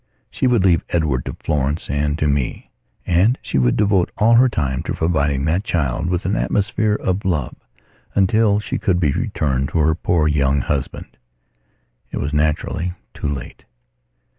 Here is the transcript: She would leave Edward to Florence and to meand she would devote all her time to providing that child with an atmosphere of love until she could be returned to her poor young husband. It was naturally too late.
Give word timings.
She 0.31 0.47
would 0.47 0.65
leave 0.65 0.83
Edward 0.89 1.25
to 1.25 1.37
Florence 1.43 1.87
and 1.87 2.17
to 2.17 2.25
meand 2.27 3.35
she 3.43 3.59
would 3.59 3.75
devote 3.77 4.09
all 4.17 4.33
her 4.33 4.49
time 4.49 4.81
to 4.81 4.95
providing 4.95 5.45
that 5.45 5.63
child 5.63 6.07
with 6.09 6.25
an 6.25 6.35
atmosphere 6.35 6.95
of 6.95 7.23
love 7.23 7.53
until 8.15 8.59
she 8.59 8.79
could 8.79 8.99
be 8.99 9.11
returned 9.11 9.69
to 9.69 9.77
her 9.77 9.93
poor 9.93 10.27
young 10.27 10.61
husband. 10.61 11.17
It 12.09 12.17
was 12.17 12.33
naturally 12.33 12.93
too 13.13 13.27
late. 13.27 13.63